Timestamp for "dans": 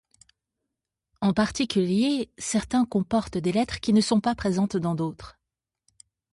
4.75-4.95